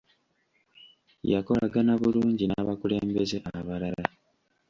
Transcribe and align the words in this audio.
Yakolagana 1.31 1.93
bulungi 2.01 2.43
n'abakulembeze 2.47 3.37
abalala. 3.57 4.05